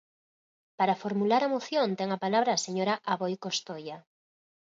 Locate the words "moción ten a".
1.55-2.21